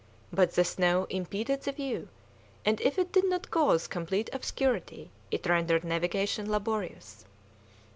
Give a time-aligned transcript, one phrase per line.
[0.33, 2.07] But the snow impeded the view,
[2.65, 7.25] and if it did not cause complete obscurity it rendered navigation laborious.